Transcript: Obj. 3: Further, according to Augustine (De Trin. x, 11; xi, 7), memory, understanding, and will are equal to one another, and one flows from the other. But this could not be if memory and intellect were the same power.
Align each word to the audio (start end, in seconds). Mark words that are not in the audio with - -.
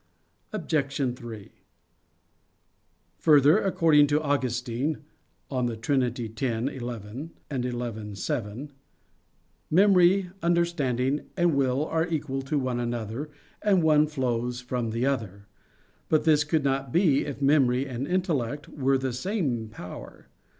Obj. 0.51 1.15
3: 1.15 1.51
Further, 3.19 3.59
according 3.59 4.07
to 4.07 4.19
Augustine 4.19 5.03
(De 5.51 5.77
Trin. 5.77 6.01
x, 6.01 6.41
11; 6.41 7.21
xi, 7.51 8.15
7), 8.15 8.71
memory, 9.69 10.31
understanding, 10.41 11.21
and 11.37 11.53
will 11.53 11.85
are 11.85 12.07
equal 12.07 12.41
to 12.41 12.57
one 12.57 12.79
another, 12.79 13.29
and 13.61 13.83
one 13.83 14.07
flows 14.07 14.59
from 14.59 14.89
the 14.89 15.05
other. 15.05 15.45
But 16.09 16.23
this 16.23 16.45
could 16.45 16.63
not 16.63 16.91
be 16.91 17.23
if 17.27 17.39
memory 17.39 17.85
and 17.85 18.07
intellect 18.07 18.69
were 18.69 18.97
the 18.97 19.13
same 19.13 19.69
power. 19.69 20.29